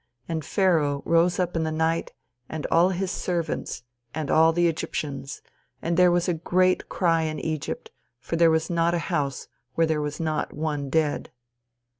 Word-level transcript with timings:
And 0.27 0.43
Pharaoh 0.43 1.03
rose 1.05 1.37
up 1.37 1.55
in 1.55 1.61
the 1.61 1.71
night, 1.71 2.11
and 2.49 2.65
all 2.71 2.89
his 2.89 3.11
servants, 3.11 3.83
and 4.15 4.31
all 4.31 4.51
the 4.51 4.67
Egyptians, 4.67 5.43
and 5.79 5.95
there 5.95 6.09
was 6.09 6.27
a 6.27 6.33
great 6.33 6.89
cry 6.89 7.21
in 7.21 7.37
Egypt, 7.39 7.91
for 8.19 8.35
there 8.35 8.49
was 8.49 8.67
not 8.67 8.95
a 8.95 9.13
house 9.13 9.47
where 9.75 9.85
there 9.85 10.01
was 10.01 10.19
not 10.19 10.53
one 10.53 10.89
dead." 10.89 11.29